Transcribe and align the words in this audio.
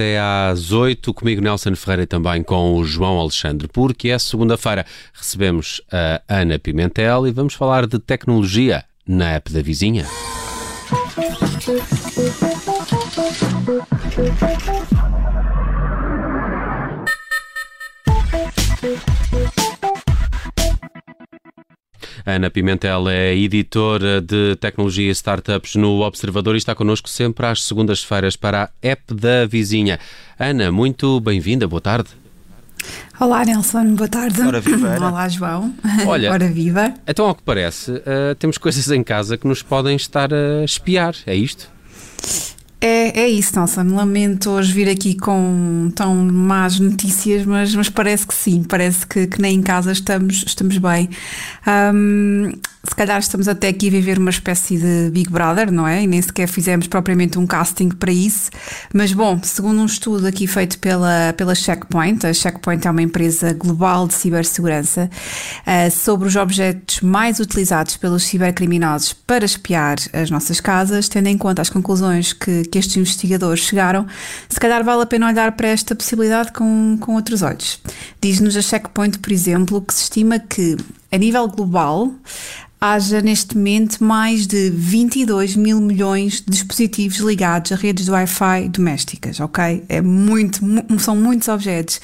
até 0.00 0.18
às 0.18 0.72
8, 0.72 1.12
comigo 1.12 1.42
Nelson 1.42 1.76
Ferreira 1.76 2.04
e 2.04 2.06
também 2.06 2.42
com 2.42 2.74
o 2.74 2.84
João 2.86 3.20
Alexandre, 3.20 3.68
porque 3.68 4.08
é 4.08 4.18
segunda-feira. 4.18 4.86
Recebemos 5.12 5.82
a 5.92 6.22
Ana 6.26 6.58
Pimentel 6.58 7.26
e 7.26 7.30
vamos 7.30 7.52
falar 7.52 7.86
de 7.86 7.98
tecnologia 7.98 8.82
na 9.06 9.32
app 9.32 9.52
da 9.52 9.60
vizinha. 9.60 10.06
Ana 22.30 22.48
Pimentel 22.50 23.08
é 23.08 23.34
editora 23.34 24.20
de 24.20 24.56
tecnologia 24.56 25.08
e 25.08 25.10
startups 25.10 25.74
no 25.74 26.00
Observador 26.00 26.54
e 26.54 26.58
está 26.58 26.74
connosco 26.74 27.08
sempre 27.08 27.46
às 27.46 27.64
segundas-feiras 27.64 28.36
para 28.36 28.64
a 28.64 28.70
app 28.82 29.12
da 29.12 29.46
vizinha. 29.46 29.98
Ana, 30.38 30.70
muito 30.70 31.20
bem-vinda, 31.20 31.66
boa 31.66 31.80
tarde. 31.80 32.10
Olá 33.18 33.44
Nelson, 33.44 33.94
boa 33.94 34.08
tarde. 34.08 34.40
Ora 34.40 34.60
viva, 34.60 34.96
Olá 34.96 35.28
João. 35.28 35.74
Olha, 36.06 36.32
Ora 36.32 36.48
viva. 36.48 36.94
Então, 37.06 37.26
ao 37.26 37.34
que 37.34 37.42
parece, 37.42 37.90
uh, 37.90 38.34
temos 38.38 38.56
coisas 38.56 38.90
em 38.90 39.02
casa 39.02 39.36
que 39.36 39.46
nos 39.46 39.62
podem 39.62 39.96
estar 39.96 40.32
a 40.32 40.64
espiar, 40.64 41.14
é 41.26 41.34
isto? 41.34 41.68
É, 42.80 43.20
é 43.20 43.28
isso, 43.28 43.54
Nelson. 43.56 43.82
Lamento 43.94 44.50
hoje 44.50 44.72
vir 44.72 44.88
aqui 44.88 45.14
com 45.14 45.92
tão 45.94 46.14
más 46.14 46.80
notícias, 46.80 47.44
mas, 47.44 47.74
mas 47.74 47.90
parece 47.90 48.26
que 48.26 48.34
sim, 48.34 48.62
parece 48.62 49.06
que, 49.06 49.26
que 49.26 49.40
nem 49.40 49.56
em 49.56 49.62
casa 49.62 49.92
estamos, 49.92 50.42
estamos 50.46 50.78
bem. 50.78 51.10
Um, 51.66 52.52
se 52.82 52.94
calhar 52.94 53.18
estamos 53.18 53.46
até 53.46 53.68
aqui 53.68 53.88
a 53.88 53.90
viver 53.90 54.18
uma 54.18 54.30
espécie 54.30 54.78
de 54.78 55.10
Big 55.10 55.30
Brother, 55.30 55.70
não 55.70 55.86
é? 55.86 56.02
E 56.02 56.06
nem 56.06 56.20
sequer 56.22 56.48
fizemos 56.48 56.86
propriamente 56.86 57.38
um 57.38 57.46
casting 57.46 57.90
para 57.90 58.10
isso. 58.10 58.50
Mas 58.94 59.12
bom, 59.12 59.38
segundo 59.42 59.82
um 59.82 59.84
estudo 59.84 60.26
aqui 60.26 60.46
feito 60.46 60.78
pela, 60.78 61.34
pela 61.36 61.54
Checkpoint, 61.54 62.26
a 62.26 62.32
Checkpoint 62.32 62.86
é 62.86 62.90
uma 62.90 63.02
empresa 63.02 63.52
global 63.52 64.08
de 64.08 64.14
cibersegurança, 64.14 65.10
uh, 65.66 65.90
sobre 65.90 66.26
os 66.26 66.36
objetos 66.36 67.02
mais 67.02 67.38
utilizados 67.38 67.98
pelos 67.98 68.22
cibercriminosos 68.24 69.12
para 69.12 69.44
espiar 69.44 69.98
as 70.14 70.30
nossas 70.30 70.58
casas, 70.58 71.06
tendo 71.06 71.26
em 71.26 71.36
conta 71.36 71.60
as 71.60 71.68
conclusões 71.68 72.32
que, 72.32 72.62
que 72.64 72.78
estes 72.78 72.96
investigadores 72.96 73.60
chegaram, 73.60 74.06
se 74.48 74.58
calhar 74.58 74.82
vale 74.82 75.02
a 75.02 75.06
pena 75.06 75.28
olhar 75.28 75.52
para 75.52 75.68
esta 75.68 75.94
possibilidade 75.94 76.52
com, 76.52 76.96
com 76.98 77.14
outros 77.14 77.42
olhos. 77.42 77.78
Diz-nos 78.22 78.56
a 78.56 78.62
Checkpoint, 78.62 79.18
por 79.18 79.30
exemplo, 79.30 79.82
que 79.82 79.92
se 79.92 80.04
estima 80.04 80.38
que 80.38 80.78
a 81.12 81.18
nível 81.18 81.48
global, 81.48 82.12
haja 82.80 83.20
neste 83.20 83.56
momento 83.56 84.02
mais 84.02 84.46
de 84.46 84.70
22 84.70 85.54
mil 85.54 85.78
milhões 85.82 86.40
de 86.40 86.50
dispositivos 86.50 87.18
ligados 87.18 87.72
a 87.72 87.76
redes 87.76 88.06
de 88.06 88.10
Wi-Fi 88.10 88.70
domésticas, 88.70 89.38
ok? 89.38 89.84
É 89.86 90.00
muito, 90.00 90.60
são 90.98 91.14
muitos 91.14 91.48
objetos. 91.48 92.00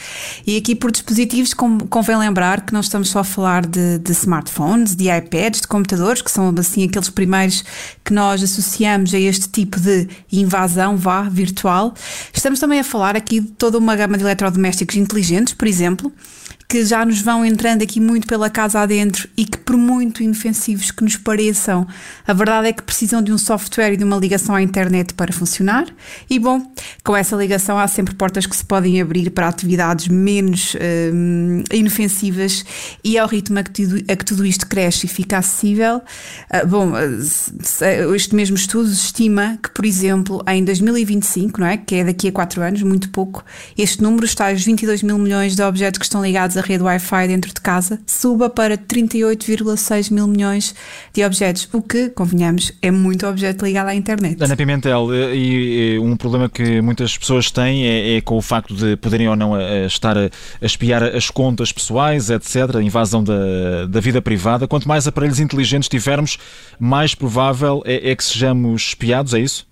E 0.46 0.54
aqui 0.58 0.74
por 0.74 0.92
dispositivos 0.92 1.54
convém 1.54 2.18
lembrar 2.18 2.66
que 2.66 2.74
não 2.74 2.80
estamos 2.80 3.08
só 3.08 3.20
a 3.20 3.24
falar 3.24 3.64
de, 3.64 3.98
de 3.98 4.12
smartphones, 4.12 4.94
de 4.94 5.08
iPads, 5.08 5.62
de 5.62 5.66
computadores, 5.66 6.20
que 6.20 6.30
são 6.30 6.54
assim 6.58 6.84
aqueles 6.84 7.08
primeiros 7.08 7.64
que 8.04 8.12
nós 8.12 8.42
associamos 8.42 9.14
a 9.14 9.18
este 9.18 9.48
tipo 9.48 9.80
de 9.80 10.06
invasão, 10.30 10.98
vá, 10.98 11.22
virtual. 11.22 11.94
Estamos 12.34 12.60
também 12.60 12.80
a 12.80 12.84
falar 12.84 13.16
aqui 13.16 13.40
de 13.40 13.48
toda 13.52 13.78
uma 13.78 13.96
gama 13.96 14.18
de 14.18 14.24
eletrodomésticos 14.24 14.96
inteligentes, 14.96 15.54
por 15.54 15.66
exemplo, 15.66 16.12
que 16.68 16.84
já 16.84 17.04
nos 17.04 17.20
vão 17.20 17.44
entrando 17.44 17.82
aqui 17.82 18.00
muito 18.00 18.26
pela 18.26 18.50
casa 18.50 18.80
adentro 18.80 19.28
e 19.36 19.44
que, 19.44 19.56
por 19.58 19.76
muito 19.76 20.22
inofensivos 20.22 20.90
que 20.90 21.04
nos 21.04 21.16
pareçam, 21.16 21.86
a 22.26 22.32
verdade 22.32 22.68
é 22.68 22.72
que 22.72 22.82
precisam 22.82 23.22
de 23.22 23.32
um 23.32 23.38
software 23.38 23.92
e 23.92 23.96
de 23.96 24.04
uma 24.04 24.16
ligação 24.16 24.54
à 24.54 24.62
internet 24.62 25.14
para 25.14 25.32
funcionar. 25.32 25.86
E 26.28 26.38
bom, 26.38 26.60
com 27.04 27.16
essa 27.16 27.36
ligação 27.36 27.78
há 27.78 27.86
sempre 27.86 28.14
portas 28.14 28.46
que 28.46 28.56
se 28.56 28.64
podem 28.64 29.00
abrir 29.00 29.30
para 29.30 29.46
atividades 29.46 30.08
menos 30.08 30.74
hum, 31.12 31.62
inofensivas 31.72 32.64
e 33.04 33.16
ao 33.16 33.28
ritmo 33.28 33.58
a 33.58 33.62
que, 33.62 33.70
tudo, 33.70 34.04
a 34.08 34.16
que 34.16 34.24
tudo 34.24 34.44
isto 34.44 34.66
cresce 34.66 35.06
e 35.06 35.08
fica 35.08 35.38
acessível. 35.38 36.02
Uh, 36.52 36.66
bom, 36.66 36.92
este 38.14 38.34
mesmo 38.34 38.56
estudo 38.56 38.90
estima 38.90 39.58
que, 39.62 39.70
por 39.70 39.84
exemplo, 39.84 40.42
em 40.48 40.64
2025, 40.64 41.60
não 41.60 41.66
é? 41.66 41.76
que 41.76 41.94
é 41.94 42.04
daqui 42.04 42.28
a 42.28 42.32
4 42.32 42.62
anos, 42.62 42.82
muito 42.82 43.08
pouco, 43.10 43.44
este 43.78 44.02
número 44.02 44.24
está 44.24 44.48
aos 44.50 44.64
22 44.64 45.02
mil 45.02 45.18
milhões 45.18 45.54
de 45.54 45.62
objetos 45.62 45.98
que 45.98 46.04
estão 46.04 46.22
ligados 46.22 46.55
a 46.58 46.62
rede 46.62 46.82
Wi-Fi 46.82 47.28
dentro 47.28 47.52
de 47.52 47.60
casa 47.60 48.00
suba 48.06 48.48
para 48.48 48.76
38,6 48.76 50.12
mil 50.12 50.26
milhões 50.26 50.74
de 51.12 51.24
objetos, 51.24 51.68
o 51.72 51.80
que, 51.80 52.08
convenhamos, 52.10 52.72
é 52.82 52.90
muito 52.90 53.26
objeto 53.26 53.64
ligado 53.64 53.88
à 53.88 53.94
internet. 53.94 54.42
Ana 54.42 54.56
Pimentel, 54.56 55.12
eh, 55.12 55.36
e 55.36 55.98
um 55.98 56.16
problema 56.16 56.48
que 56.48 56.80
muitas 56.80 57.16
pessoas 57.16 57.50
têm 57.50 57.86
é, 57.86 58.16
é 58.16 58.20
com 58.20 58.36
o 58.36 58.42
facto 58.42 58.74
de 58.74 58.96
poderem 58.96 59.28
ou 59.28 59.36
não 59.36 59.58
eh, 59.58 59.84
a 59.84 59.86
estar 59.86 60.16
a, 60.16 60.26
a, 60.26 60.66
espiar 60.66 61.02
as 61.02 61.30
contas 61.30 61.72
pessoais, 61.72 62.30
etc., 62.30 62.76
a 62.76 62.82
invasão 62.82 63.22
da, 63.22 63.86
da 63.88 64.00
vida 64.00 64.20
privada. 64.22 64.66
Quanto 64.66 64.88
mais 64.88 65.06
aparelhos 65.06 65.40
inteligentes 65.40 65.88
tivermos, 65.88 66.38
mais 66.78 67.14
provável 67.14 67.82
é, 67.84 68.10
é 68.10 68.16
que 68.16 68.24
sejamos 68.24 68.88
espiados, 68.88 69.34
é 69.34 69.40
isso? 69.40 69.66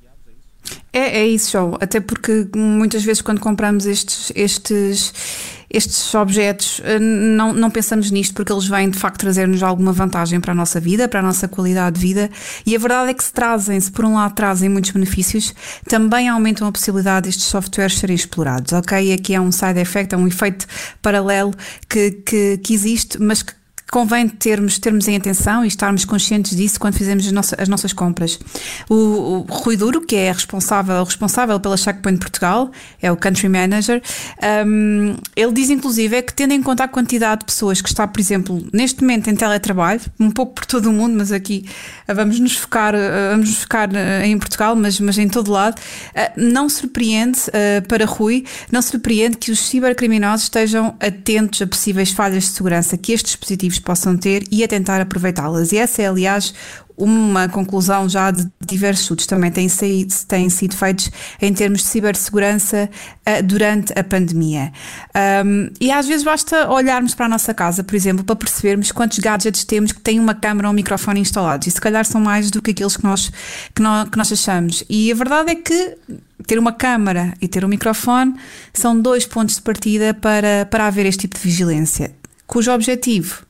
É, 0.92 1.20
é 1.20 1.26
isso, 1.26 1.50
show. 1.50 1.76
Até 1.80 2.00
porque 2.00 2.48
muitas 2.54 3.04
vezes 3.04 3.20
quando 3.20 3.40
compramos 3.40 3.86
estes, 3.86 4.32
estes, 4.34 5.12
estes 5.76 6.14
objetos 6.14 6.80
eh, 6.84 6.98
não, 6.98 7.52
não 7.52 7.70
pensamos 7.70 8.10
nisto 8.10 8.34
porque 8.34 8.52
eles 8.52 8.66
vêm 8.66 8.88
de 8.88 8.98
facto 8.98 9.18
trazer-nos 9.18 9.62
alguma 9.62 9.92
vantagem 9.92 10.40
para 10.40 10.52
a 10.52 10.54
nossa 10.54 10.78
vida, 10.78 11.08
para 11.08 11.20
a 11.20 11.22
nossa 11.22 11.48
qualidade 11.48 11.98
de 11.98 12.06
vida. 12.06 12.30
E 12.64 12.76
a 12.76 12.78
verdade 12.78 13.10
é 13.10 13.14
que 13.14 13.24
se 13.24 13.32
trazem, 13.32 13.78
se 13.80 13.90
por 13.90 14.04
um 14.04 14.14
lado 14.14 14.34
trazem 14.34 14.68
muitos 14.68 14.92
benefícios, 14.92 15.52
também 15.88 16.28
aumentam 16.28 16.68
a 16.68 16.72
possibilidade 16.72 17.26
destes 17.26 17.46
softwares 17.46 17.98
serem 17.98 18.14
explorados, 18.14 18.72
ok? 18.72 19.10
E 19.10 19.12
aqui 19.12 19.34
é 19.34 19.40
um 19.40 19.50
side 19.50 19.80
effect, 19.80 20.14
é 20.14 20.18
um 20.18 20.28
efeito 20.28 20.66
paralelo 21.02 21.52
que, 21.88 22.12
que, 22.12 22.58
que 22.58 22.72
existe, 22.72 23.20
mas 23.20 23.42
que 23.42 23.52
convém 23.94 24.28
termos, 24.28 24.76
termos 24.76 25.06
em 25.06 25.14
atenção 25.14 25.64
e 25.64 25.68
estarmos 25.68 26.04
conscientes 26.04 26.56
disso 26.56 26.80
quando 26.80 26.94
fizemos 26.94 27.24
as, 27.24 27.30
nossas, 27.30 27.60
as 27.60 27.68
nossas 27.68 27.92
compras. 27.92 28.40
O, 28.88 28.94
o, 28.96 29.46
Rui 29.48 29.76
Duro, 29.76 30.00
que 30.00 30.16
é 30.16 30.32
responsável, 30.32 31.04
responsável 31.04 31.60
pela 31.60 31.76
Checkpoint 31.76 32.18
Portugal, 32.18 32.72
é 33.00 33.12
o 33.12 33.16
Country 33.16 33.48
Manager, 33.48 34.02
um, 34.66 35.14
ele 35.36 35.52
diz 35.52 35.70
inclusive 35.70 36.16
é 36.16 36.22
que 36.22 36.34
tendo 36.34 36.52
em 36.54 36.60
conta 36.60 36.82
a 36.82 36.88
quantidade 36.88 37.42
de 37.42 37.44
pessoas 37.44 37.80
que 37.80 37.88
está, 37.88 38.04
por 38.04 38.18
exemplo, 38.18 38.66
neste 38.72 39.00
momento 39.00 39.30
em 39.30 39.36
teletrabalho, 39.36 40.00
um 40.18 40.28
pouco 40.28 40.54
por 40.54 40.66
todo 40.66 40.86
o 40.86 40.92
mundo, 40.92 41.14
mas 41.16 41.30
aqui 41.30 41.64
uh, 42.08 42.14
vamos 42.16 42.40
nos 42.40 42.56
focar, 42.56 42.96
uh, 42.96 42.98
vamos 43.30 43.50
nos 43.50 43.58
focar 43.62 43.88
uh, 43.90 44.24
em 44.24 44.36
Portugal, 44.36 44.74
mas, 44.74 44.98
mas 44.98 45.16
em 45.18 45.28
todo 45.28 45.52
lado, 45.52 45.80
não 46.36 46.68
surpreende, 46.68 47.38
para 47.86 48.04
Rui, 48.04 48.44
não 48.72 48.82
surpreende 48.82 49.36
que 49.36 49.52
os 49.52 49.60
cibercriminosos 49.60 50.46
estejam 50.46 50.96
atentos 50.98 51.62
a 51.62 51.66
possíveis 51.66 52.10
falhas 52.10 52.44
de 52.44 52.50
segurança 52.50 52.96
que 52.96 53.12
estes 53.12 53.32
dispositivos 53.32 53.83
possam 53.84 54.16
ter 54.16 54.44
e 54.50 54.64
a 54.64 54.68
tentar 54.68 55.00
aproveitá-las. 55.00 55.72
E 55.72 55.76
essa 55.76 56.02
é, 56.02 56.06
aliás, 56.06 56.54
uma 56.96 57.48
conclusão 57.48 58.08
já 58.08 58.30
de 58.30 58.48
diversos 58.64 59.02
estudos 59.02 59.26
também 59.26 59.50
têm, 59.50 59.68
saído, 59.68 60.14
têm 60.28 60.48
sido 60.48 60.76
feitos 60.76 61.10
em 61.40 61.52
termos 61.52 61.80
de 61.80 61.86
cibersegurança 61.86 62.88
uh, 63.26 63.42
durante 63.42 63.92
a 63.98 64.04
pandemia. 64.04 64.72
Um, 65.44 65.70
e 65.80 65.90
às 65.90 66.06
vezes 66.06 66.24
basta 66.24 66.70
olharmos 66.70 67.14
para 67.14 67.26
a 67.26 67.28
nossa 67.28 67.52
casa, 67.52 67.82
por 67.82 67.94
exemplo, 67.96 68.24
para 68.24 68.36
percebermos 68.36 68.92
quantos 68.92 69.18
gadgets 69.18 69.64
temos 69.64 69.90
que 69.90 70.00
têm 70.00 70.20
uma 70.20 70.34
câmera 70.34 70.68
ou 70.68 70.72
um 70.72 70.76
microfone 70.76 71.20
instalados. 71.20 71.66
E 71.66 71.70
se 71.70 71.80
calhar 71.80 72.04
são 72.04 72.20
mais 72.20 72.50
do 72.50 72.62
que 72.62 72.70
aqueles 72.70 72.96
que 72.96 73.04
nós, 73.04 73.30
que 73.74 73.82
nós, 73.82 74.08
que 74.08 74.16
nós 74.16 74.32
achamos. 74.32 74.84
E 74.88 75.10
a 75.10 75.14
verdade 75.14 75.50
é 75.50 75.54
que 75.56 75.96
ter 76.46 76.58
uma 76.58 76.72
câmara 76.72 77.34
e 77.40 77.48
ter 77.48 77.64
um 77.64 77.68
microfone 77.68 78.34
são 78.72 78.98
dois 78.98 79.26
pontos 79.26 79.56
de 79.56 79.62
partida 79.62 80.14
para, 80.14 80.66
para 80.66 80.86
haver 80.86 81.06
este 81.06 81.22
tipo 81.22 81.36
de 81.36 81.42
vigilância, 81.42 82.14
cujo 82.46 82.70
objetivo 82.70 83.43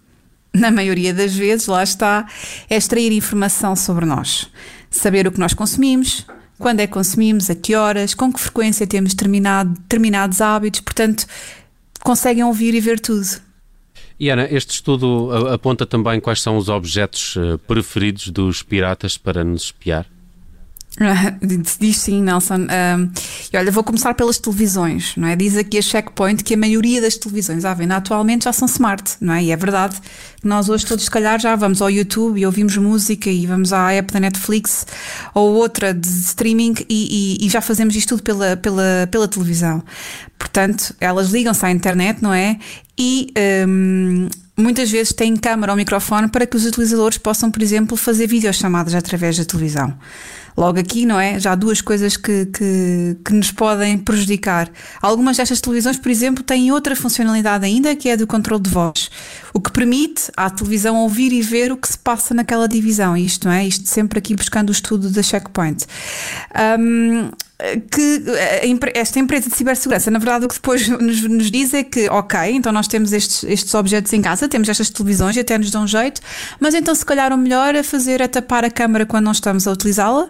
na 0.54 0.70
maioria 0.70 1.12
das 1.12 1.34
vezes, 1.34 1.66
lá 1.66 1.82
está, 1.82 2.26
é 2.70 2.76
extrair 2.76 3.12
informação 3.12 3.75
sobre 3.75 4.06
nós. 4.06 4.48
Saber 4.91 5.26
o 5.26 5.32
que 5.32 5.41
nós 5.41 5.53
consumimos, 5.53 6.25
quando 6.59 6.81
é 6.81 6.87
que 6.87 6.92
consumimos, 6.92 7.50
a 7.50 7.54
que 7.54 7.75
horas, 7.75 8.15
com 8.15 8.32
que 8.32 8.41
frequência 8.41 8.87
temos 8.87 9.12
determinado, 9.12 9.70
determinados 9.70 10.41
hábitos, 10.41 10.80
portanto, 10.80 11.27
conseguem 12.03 12.45
ouvir 12.45 12.74
e 12.74 12.80
ver 12.80 13.01
tudo. 13.01 13.27
E 14.18 14.30
Ana, 14.30 14.47
este 14.48 14.74
estudo 14.74 15.30
aponta 15.53 15.84
também 15.84 16.21
quais 16.21 16.41
são 16.41 16.56
os 16.56 16.68
objetos 16.68 17.34
eh, 17.36 17.56
preferidos 17.66 18.28
dos 18.28 18.62
piratas 18.62 19.18
para 19.18 19.42
nos 19.42 19.65
espiar? 19.65 20.06
Diz 21.80 21.96
sim, 21.98 22.22
Nelson. 22.22 22.54
Um, 22.54 23.10
e 23.52 23.56
olha, 23.56 23.70
vou 23.72 23.82
começar 23.82 24.14
pelas 24.14 24.38
televisões, 24.38 25.14
não 25.16 25.26
é? 25.26 25.34
Diz 25.34 25.56
aqui 25.56 25.78
a 25.78 25.82
Checkpoint 25.82 26.44
que 26.44 26.54
a 26.54 26.56
maioria 26.56 27.00
das 27.00 27.16
televisões 27.16 27.64
à 27.64 27.74
venda 27.74 27.96
atualmente 27.96 28.44
já 28.44 28.52
são 28.52 28.66
smart, 28.66 29.16
não 29.20 29.34
é? 29.34 29.42
E 29.42 29.50
é 29.50 29.56
verdade. 29.56 29.96
Nós 30.42 30.68
hoje 30.68 30.86
todos, 30.86 31.04
se 31.04 31.10
calhar, 31.10 31.41
já 31.41 31.56
vamos 31.56 31.82
ao 31.82 31.91
YouTube 31.91 32.38
e 32.38 32.46
ouvimos 32.46 32.76
música 32.76 33.28
e 33.28 33.44
vamos 33.46 33.72
à 33.72 33.92
app 33.92 34.12
da 34.12 34.20
Netflix 34.20 34.86
ou 35.34 35.54
outra 35.54 35.92
de 35.92 36.06
streaming 36.06 36.74
e, 36.88 37.38
e, 37.41 37.46
e 37.46 37.48
já 37.48 37.60
fazemos 37.60 37.96
isto 37.96 38.10
tudo 38.10 38.22
pela, 38.22 38.56
pela, 38.56 39.08
pela 39.10 39.26
televisão. 39.26 39.82
Portanto, 40.38 40.94
elas 41.00 41.30
ligam-se 41.30 41.64
à 41.66 41.70
internet, 41.70 42.22
não 42.22 42.32
é? 42.32 42.58
E 42.96 43.32
um, 43.66 44.28
muitas 44.56 44.91
vezes 44.91 45.12
têm 45.12 45.34
câmara 45.36 45.72
ou 45.72 45.76
microfone 45.76 46.28
para 46.28 46.46
que 46.46 46.56
os 46.56 46.64
utilizadores 46.64 47.18
possam, 47.18 47.50
por 47.50 47.62
exemplo, 47.62 47.96
fazer 47.96 48.28
videochamadas 48.28 48.94
através 48.94 49.36
da 49.36 49.44
televisão. 49.44 49.92
Logo 50.56 50.78
aqui, 50.78 51.04
não 51.04 51.18
é? 51.18 51.39
Já 51.41 51.53
há 51.53 51.54
duas 51.54 51.80
coisas 51.80 52.16
que, 52.16 52.47
que, 52.47 53.16
que, 53.24 53.33
nos 53.33 53.51
podem 53.51 53.98
prejudicar. 53.98 54.71
Algumas 55.03 55.36
destas 55.36 55.60
televisões, 55.60 55.98
por 55.98 56.10
exemplo, 56.10 56.45
têm 56.45 56.71
outra 56.71 56.95
funcionalidade 56.95 57.65
ainda, 57.65 57.97
que 57.97 58.09
é 58.09 58.16
do 58.16 58.27
controle 58.27 58.62
de 58.62 58.71
voz, 58.71 59.10
o 59.54 59.60
que 59.60 59.71
permite 59.71 60.33
à 60.36 60.51
televisão 60.51 60.97
ouvir 60.97 61.33
e 61.33 61.41
ver 61.41 61.71
o 61.71 61.77
que 61.77 61.89
se 61.89 61.97
passa 61.97 62.34
naquela 62.34 62.66
divisão. 62.66 63.16
Isto, 63.16 63.47
não 63.47 63.54
é? 63.54 63.65
Isto 63.65 63.89
sempre 63.89 64.18
aqui 64.18 64.34
buscando 64.34 64.68
o 64.68 64.72
estudo 64.72 65.09
da 65.09 65.22
Checkpoint. 65.22 65.86
Um, 66.83 67.30
que 67.91 68.22
esta 68.95 69.21
empresa 69.21 69.48
de 69.48 69.54
cibersegurança, 69.54 70.10
na 70.10 70.18
verdade, 70.18 70.45
o 70.45 70.48
que 70.48 70.56
depois 70.56 70.89
nos, 70.89 71.22
nos, 71.22 71.51
diz 71.53 71.72
é 71.72 71.84
que, 71.84 72.09
ok, 72.09 72.51
então 72.51 72.72
nós 72.72 72.89
temos 72.89 73.12
estes, 73.12 73.45
estes 73.45 73.72
objetos 73.74 74.12
em 74.12 74.21
casa, 74.21 74.48
temos 74.48 74.68
estas 74.68 74.91
televisões 74.91 75.36
e 75.36 75.41
até 75.41 75.56
nos 75.56 75.71
dão 75.71 75.86
jeito, 75.86 76.21
mas 76.59 76.74
então 76.74 76.92
se 76.95 77.06
calhar 77.06 77.33
o 77.33 77.39
melhor 77.39 77.77
a 77.77 77.84
fazer 77.84 78.21
é 78.21 78.27
tapar 78.27 78.65
a 78.65 78.71
câmara 78.71 79.06
quando 79.06 79.24
não 79.24 79.33
estamos 79.33 79.68
a 79.68 79.72
utilizá-la 79.72 80.28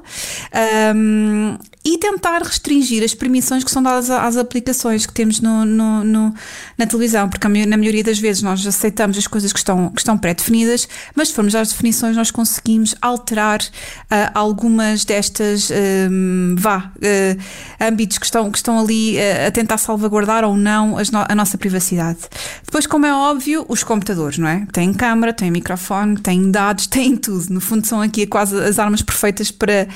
um, 0.94 1.56
e 1.85 1.99
tentar 1.99 2.43
restringir 2.43 3.05
as 3.05 3.15
permissões 3.15 3.63
que 3.63 3.71
são 3.71 3.83
dadas 3.83 4.11
às 4.11 4.37
aplicações 4.37 5.05
que 5.05 5.13
temos 5.13 5.41
no, 5.41 5.65
no, 5.67 6.03
no, 6.03 6.35
na 6.79 6.87
televisão, 6.87 7.29
porque 7.29 7.47
na 7.67 7.77
maioria 7.77 8.03
das 8.03 8.19
vezes 8.19 8.43
nós 8.43 8.67
aceitamos 8.67 9.19
as 9.19 9.27
coisas 9.27 9.53
que 9.53 9.59
estão, 9.59 9.91
que 9.91 10.01
estão 10.01 10.17
pré-definidas, 10.17 10.89
mas 11.15 11.29
se 11.29 11.35
formos 11.35 11.55
às 11.55 11.69
definições 11.69 12.17
nós 12.17 12.31
conseguimos 12.31 12.95
alterar 13.03 13.61
uh, 13.61 14.31
algumas 14.35 15.05
destas 15.05 15.71
um, 16.11 16.55
vá, 16.59 16.91
uh, 16.97 17.85
âmbitos 17.85 18.17
que 18.17 18.25
estão, 18.25 18.51
que 18.51 18.57
estão 18.57 18.79
ali 18.79 19.17
uh, 19.17 19.49
a 19.49 19.51
tentar 19.51 19.77
salvaguardar 19.77 20.43
ou 20.45 20.57
não 20.57 20.97
no, 21.13 21.25
a 21.29 21.35
nossa 21.35 21.59
privacidade. 21.59 22.21
Depois, 22.65 22.87
como 22.87 23.07
é 23.07 23.15
óbvio, 23.15 23.65
os 23.69 23.83
computadores, 23.83 24.39
não 24.39 24.49
é? 24.49 24.67
Têm 24.73 24.93
câmara, 24.93 25.33
têm 25.33 25.51
microfone, 25.51 26.17
têm 26.17 26.51
dados, 26.51 26.87
têm 26.89 27.17
tudo. 27.17 27.53
No 27.53 27.61
fundo, 27.61 27.87
são 27.87 28.01
aqui 28.01 28.27
quase 28.27 28.57
as 28.59 28.79
armas 28.79 29.03
perfeitas 29.03 29.51
para, 29.51 29.87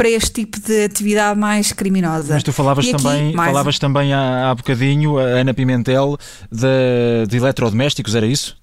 para 0.00 0.08
este 0.08 0.30
tipo 0.30 0.58
de 0.58 0.84
atividade 0.84 1.38
mais 1.38 1.72
criminosa. 1.72 2.32
Mas 2.32 2.42
tu 2.42 2.54
falavas 2.54 2.88
também, 2.88 3.34
falavas 3.34 3.78
também 3.78 4.14
há, 4.14 4.48
há 4.50 4.54
bocadinho, 4.54 5.18
a 5.18 5.24
Ana 5.24 5.52
Pimentel, 5.52 6.16
de, 6.50 7.26
de 7.28 7.36
eletrodomésticos, 7.36 8.14
era 8.14 8.26
isso? 8.26 8.56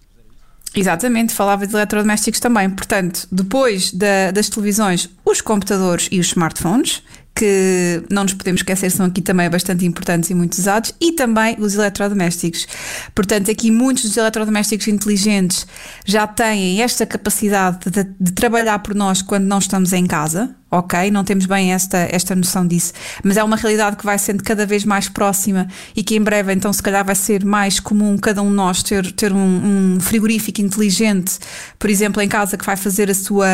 Exatamente, 0.75 1.35
falava 1.35 1.67
de 1.67 1.75
eletrodomésticos 1.75 2.39
também. 2.39 2.67
Portanto, 2.71 3.27
depois 3.31 3.91
da, 3.91 4.31
das 4.31 4.49
televisões, 4.49 5.11
os 5.23 5.39
computadores 5.39 6.07
e 6.11 6.19
os 6.19 6.25
smartphones, 6.25 7.03
que 7.37 8.01
não 8.09 8.23
nos 8.23 8.33
podemos 8.33 8.61
esquecer, 8.61 8.89
são 8.89 9.05
aqui 9.05 9.21
também 9.21 9.47
bastante 9.47 9.85
importantes 9.85 10.31
e 10.31 10.33
muito 10.33 10.53
usados, 10.53 10.91
e 10.99 11.11
também 11.11 11.55
os 11.59 11.75
eletrodomésticos. 11.75 12.67
Portanto, 13.13 13.51
aqui 13.51 13.69
muitos 13.69 14.05
dos 14.05 14.17
eletrodomésticos 14.17 14.87
inteligentes 14.87 15.67
já 16.03 16.25
têm 16.25 16.81
esta 16.81 17.05
capacidade 17.05 17.91
de, 17.91 18.03
de 18.19 18.31
trabalhar 18.31 18.79
por 18.79 18.95
nós 18.95 19.21
quando 19.21 19.45
não 19.45 19.59
estamos 19.59 19.93
em 19.93 20.07
casa, 20.07 20.55
ok? 20.69 21.09
Não 21.11 21.23
temos 21.23 21.45
bem 21.45 21.73
esta, 21.73 21.97
esta 22.11 22.35
noção 22.35 22.67
disso, 22.67 22.93
mas 23.23 23.37
é 23.37 23.43
uma 23.43 23.55
realidade 23.55 23.95
que 23.95 24.05
vai 24.05 24.17
sendo 24.17 24.43
cada 24.43 24.65
vez 24.65 24.83
mais 24.83 25.09
próxima 25.09 25.67
e 25.95 26.03
que 26.03 26.15
em 26.15 26.21
breve, 26.21 26.53
então, 26.53 26.71
se 26.71 26.81
calhar 26.81 27.05
vai 27.05 27.15
ser 27.15 27.45
mais 27.45 27.79
comum 27.79 28.17
cada 28.17 28.41
um 28.41 28.49
de 28.49 28.55
nós 28.55 28.83
ter, 28.83 29.11
ter 29.13 29.31
um, 29.33 29.95
um 29.95 29.99
frigorífico 29.99 30.61
inteligente, 30.61 31.37
por 31.79 31.89
exemplo, 31.89 32.21
em 32.21 32.27
casa, 32.27 32.57
que 32.57 32.65
vai 32.65 32.75
fazer 32.75 33.09
a 33.09 33.15
sua, 33.15 33.47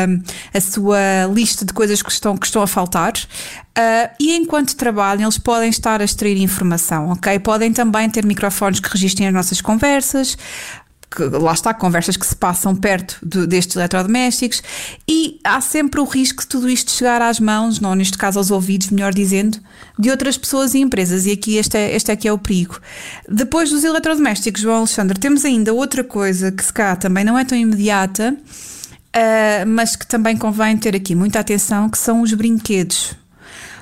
a 0.52 0.60
sua 0.60 0.98
lista 1.32 1.64
de 1.64 1.72
coisas 1.72 2.02
que 2.02 2.10
estão, 2.10 2.36
que 2.36 2.46
estão 2.46 2.62
a 2.62 2.66
faltar. 2.66 3.12
Uh, 3.76 4.08
e 4.20 4.36
enquanto 4.36 4.76
trabalham, 4.76 5.24
eles 5.24 5.36
podem 5.36 5.68
estar 5.68 6.00
a 6.00 6.04
extrair 6.04 6.40
informação, 6.40 7.10
ok? 7.10 7.38
Podem 7.40 7.72
também 7.72 8.08
ter 8.08 8.24
microfones 8.24 8.78
que 8.78 8.88
registrem 8.88 9.26
as 9.26 9.34
nossas 9.34 9.60
conversas, 9.60 10.38
que, 11.14 11.22
lá 11.22 11.52
está, 11.52 11.72
conversas 11.72 12.16
que 12.16 12.26
se 12.26 12.34
passam 12.34 12.74
perto 12.74 13.18
de, 13.24 13.46
destes 13.46 13.76
eletrodomésticos 13.76 14.62
e 15.08 15.38
há 15.44 15.60
sempre 15.60 16.00
o 16.00 16.04
risco 16.04 16.42
de 16.42 16.48
tudo 16.48 16.68
isto 16.68 16.90
chegar 16.90 17.22
às 17.22 17.38
mãos, 17.38 17.80
não 17.80 17.94
neste 17.94 18.18
caso 18.18 18.38
aos 18.38 18.50
ouvidos, 18.50 18.90
melhor 18.90 19.14
dizendo, 19.14 19.58
de 19.98 20.10
outras 20.10 20.36
pessoas 20.36 20.74
e 20.74 20.78
empresas. 20.80 21.26
E 21.26 21.32
aqui 21.32 21.56
este 21.56 21.76
é, 21.76 21.94
este 21.94 22.10
é 22.10 22.16
que 22.16 22.26
é 22.26 22.32
o 22.32 22.38
perigo. 22.38 22.80
Depois 23.28 23.70
dos 23.70 23.84
eletrodomésticos, 23.84 24.60
João 24.60 24.78
Alexandre, 24.78 25.18
temos 25.18 25.44
ainda 25.44 25.72
outra 25.72 26.02
coisa 26.02 26.50
que 26.50 26.64
se 26.64 26.72
cá 26.72 26.96
também 26.96 27.24
não 27.24 27.38
é 27.38 27.44
tão 27.44 27.56
imediata, 27.56 28.36
uh, 28.36 29.68
mas 29.68 29.94
que 29.96 30.06
também 30.06 30.36
convém 30.36 30.76
ter 30.76 30.96
aqui 30.96 31.14
muita 31.14 31.40
atenção, 31.40 31.88
que 31.88 31.98
são 31.98 32.22
os 32.22 32.32
brinquedos 32.32 33.16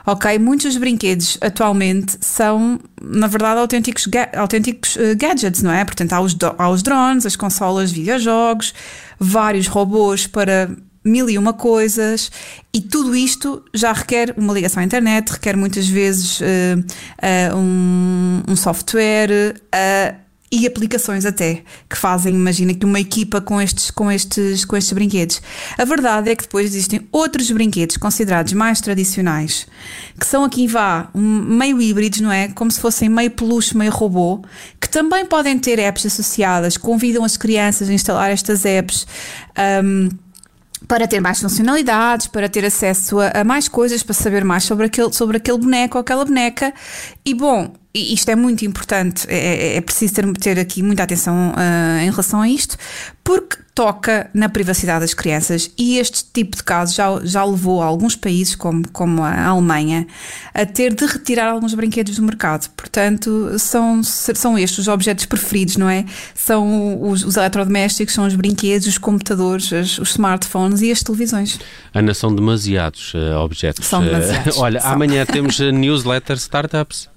ok? 0.07 0.39
Muitos 0.39 0.67
dos 0.67 0.77
brinquedos 0.77 1.39
atualmente 1.41 2.17
são, 2.21 2.81
na 3.01 3.27
verdade, 3.27 3.61
autênticos, 3.61 4.07
ga 4.07 4.29
autênticos 4.37 4.97
uh, 4.97 5.17
gadgets, 5.17 5.63
não 5.63 5.73
é? 5.73 5.85
Portanto, 5.85 6.13
há 6.13 6.21
os, 6.21 6.37
há 6.59 6.69
os 6.69 6.83
drones, 6.83 7.27
as 7.27 7.37
consolas 7.37 7.91
de 7.91 8.01
videojogos, 8.01 8.75
vários 9.19 9.67
robôs 9.67 10.27
para 10.27 10.71
mil 11.05 11.29
e 11.29 11.37
uma 11.37 11.53
coisas, 11.53 12.31
e 12.73 12.81
tudo 12.81 13.15
isto 13.15 13.63
já 13.75 13.93
requer 13.93 14.35
uma 14.37 14.53
ligação 14.53 14.81
à 14.81 14.87
internet, 14.87 15.31
requer 15.31 15.57
muitas 15.57 15.89
vezes 15.89 16.41
uh, 16.41 16.45
uh, 16.45 17.57
um, 17.57 18.43
um, 18.49 18.57
software. 18.57 19.57
Uh, 19.75 20.22
e 20.53 20.67
aplicações 20.67 21.25
até 21.25 21.63
que 21.89 21.97
fazem, 21.97 22.35
imagina 22.35 22.75
que 22.75 22.85
uma 22.85 23.01
equipa 23.01 23.41
com 23.41 23.59
estes, 23.59 23.91
com 23.91 24.13
estes, 24.13 24.67
com 24.67 24.77
estes 24.77 24.93
brinquedos. 24.93 25.41
A 25.79 25.85
verdade 25.87 26.31
é 26.31 26.37
que 26.37 26.43
depois 26.43 26.67
existem 26.67 27.09
outros 27.11 27.51
brinquedos 27.51 27.97
considerados 27.97 28.53
mais 28.53 28.79
tradicionais, 28.79 29.67
que 30.21 30.27
são 30.27 30.45
aqui 30.45 30.67
vá 30.67 31.09
meio 31.15 31.81
híbridos, 31.81 32.21
não 32.21 32.31
é? 32.31 32.49
Como 32.49 32.71
se 32.71 32.79
fossem 32.79 33.09
meio 33.09 33.31
peluche, 33.31 33.75
meio 33.75 33.91
robô, 33.91 34.45
que 34.79 34.91
também 34.91 35.25
podem 35.25 35.59
ter 35.59 35.79
apps 35.79 36.05
associadas, 36.05 36.77
convidam 36.77 37.25
as 37.25 37.39
crianças 37.39 37.89
a 37.89 37.93
instalar 37.95 38.31
estas 38.31 38.67
apps. 38.67 39.07
Um, 39.83 40.11
para 40.89 41.07
ter 41.07 41.21
mais 41.21 41.41
funcionalidades, 41.41 42.27
para 42.27 42.49
ter 42.49 42.65
acesso 42.65 43.21
a, 43.21 43.29
a, 43.29 43.45
mais 43.45 43.69
coisas, 43.69 44.03
para 44.03 44.15
saber 44.15 44.45
mais 44.45 44.65
sobre 44.65 44.87
aquele, 44.87 45.13
sobre 45.13 45.37
aquele 45.37 45.57
boneco 45.57 45.97
ou 45.97 46.01
aquela 46.01 46.25
boneca. 46.25 46.75
E 47.25 47.33
bom, 47.33 47.73
isto 47.95 48.29
é 48.31 48.37
muito 48.37 48.65
importante, 48.65 49.27
é, 49.29 49.37
é, 49.37 49.77
é 49.77 49.81
preciso 49.81 50.15
ter, 50.15 50.33
ter, 50.35 50.59
aqui 50.59 50.83
muita 50.83 51.03
atenção 51.03 51.51
uh, 51.51 52.01
em 52.01 52.11
relação 52.11 52.41
a 52.41 52.49
isto, 52.49 52.77
porque 53.23 53.59
toca 53.75 54.29
na 54.35 54.49
privacidade 54.49 55.01
das 55.01 55.15
crianças 55.15 55.71
e 55.79 55.99
este 55.99 56.25
tipo 56.33 56.57
de 56.57 56.63
casos 56.63 56.95
já, 56.95 57.21
já 57.23 57.45
levou 57.45 57.83
alguns 57.83 58.15
países, 58.15 58.55
como, 58.55 58.87
como 58.91 59.23
a 59.23 59.47
Alemanha, 59.47 60.07
a 60.53 60.67
ter 60.67 60.95
de 60.95 61.07
retirar 61.07 61.51
alguns 61.51 61.73
brinquedos 61.73 62.17
do 62.17 62.23
mercado. 62.23 62.69
Portanto, 62.77 63.59
são, 63.59 64.03
são 64.03 64.59
estes 64.59 64.79
os 64.79 64.89
objetos 64.89 65.25
preferidos, 65.25 65.77
não 65.77 65.89
é? 65.89 66.05
São 66.35 67.03
os, 67.03 67.25
os 67.25 67.37
eletrodomésticos, 67.37 68.15
são 68.15 68.27
os 68.27 68.35
brinquedos, 68.35 68.87
os 68.87 68.99
computadores, 68.99 69.71
os, 69.73 69.99
os, 69.99 70.11
smartphones 70.11 70.83
e 70.83 70.91
as 70.91 71.03
televisões. 71.03 71.59
Ana, 71.95 72.13
são 72.13 72.35
demasiados 72.35 73.15
uh, 73.15 73.39
objetos. 73.39 73.87
São 73.87 74.05
demasiados. 74.05 74.57
olha, 74.59 74.81
são. 74.81 74.93
amanhã 74.93 75.25
temos 75.25 75.59
newsletter 75.59 76.37
startups. 76.37 77.12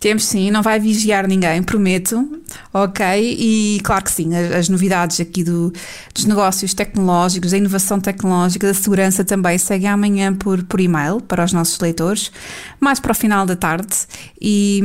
Temos 0.00 0.24
sim, 0.24 0.50
não 0.50 0.62
vai 0.62 0.80
vigiar 0.80 1.28
ninguém, 1.28 1.62
prometo. 1.62 2.39
Ok, 2.72 3.04
e 3.04 3.80
claro 3.82 4.04
que 4.04 4.10
sim, 4.10 4.34
as, 4.34 4.68
novidades 4.68 5.20
aqui 5.20 5.42
do, 5.42 5.72
dos 6.14 6.24
negócios 6.24 6.74
tecnológicos, 6.74 7.50
da 7.50 7.58
inovação 7.58 8.00
tecnológica, 8.00 8.66
da 8.66 8.74
segurança 8.74 9.24
também 9.24 9.58
seguem 9.58 9.88
amanhã 9.88 10.34
por, 10.34 10.62
por 10.64 10.80
e-mail 10.80 11.20
para 11.20 11.44
os 11.44 11.52
nossos 11.52 11.78
leitores, 11.80 12.30
mais 12.78 13.00
para 13.00 13.12
o 13.12 13.14
final 13.14 13.44
da 13.46 13.56
tarde. 13.56 13.94
E, 14.40 14.80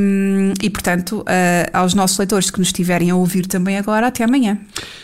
e 0.62 0.70
portanto, 0.70 1.20
uh, 1.20 1.24
aos 1.72 1.94
nossos 1.94 2.18
leitores 2.18 2.50
que 2.50 2.58
nos 2.58 2.68
estiverem 2.68 3.10
a 3.10 3.16
ouvir 3.16 3.46
também 3.46 3.78
agora, 3.78 4.08
até 4.08 4.24
amanhã. 4.24 4.58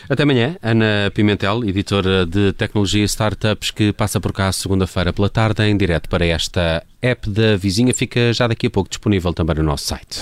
Até 0.09 0.23
amanhã, 0.23 0.55
Ana 0.61 1.11
Pimentel, 1.13 1.63
editora 1.63 2.25
de 2.25 2.53
tecnologia 2.53 3.01
e 3.01 3.05
startups, 3.05 3.71
que 3.71 3.93
passa 3.93 4.19
por 4.19 4.33
cá 4.33 4.51
segunda-feira 4.51 5.13
pela 5.13 5.29
tarde 5.29 5.63
em 5.63 5.75
direto 5.75 6.09
para 6.09 6.25
esta 6.25 6.83
app 7.01 7.29
da 7.29 7.57
vizinha 7.57 7.93
fica 7.93 8.31
já 8.31 8.47
daqui 8.47 8.67
a 8.67 8.69
pouco 8.69 8.89
disponível 8.89 9.33
também 9.33 9.57
no 9.57 9.63
nosso 9.63 9.85
site. 9.85 10.21